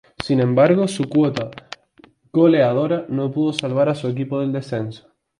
Sin 0.23 0.39
embargo 0.39 0.87
su 0.87 1.07
cuota 1.07 1.51
goleadora 2.33 3.05
no 3.09 3.29
pudo 3.31 3.53
salvar 3.53 3.87
a 3.87 3.93
su 3.93 4.07
equipo 4.07 4.39
del 4.39 4.51
descenso. 4.51 5.13